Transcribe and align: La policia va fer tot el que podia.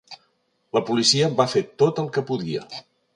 La 0.77 0.81
policia 0.87 1.29
va 1.41 1.47
fer 1.53 1.63
tot 1.83 2.01
el 2.05 2.09
que 2.17 2.25
podia. 2.31 2.65